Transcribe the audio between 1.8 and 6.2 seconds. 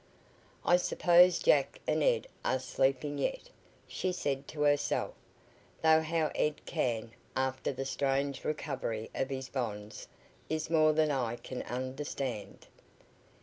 and Ed are sleeping yet," she said to herself, "though